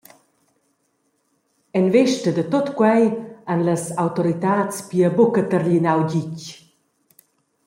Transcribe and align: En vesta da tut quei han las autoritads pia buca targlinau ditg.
En 1.79 1.85
vesta 1.95 2.29
da 2.37 2.43
tut 2.53 2.67
quei 2.79 3.05
han 3.49 3.59
las 3.69 3.83
autoritads 4.03 4.75
pia 4.89 5.09
buca 5.17 5.41
targlinau 5.51 5.99
ditg. 6.11 6.37